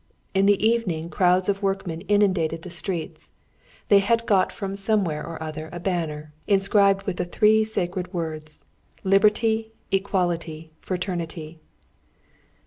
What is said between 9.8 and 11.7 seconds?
Equality, Fraternity!"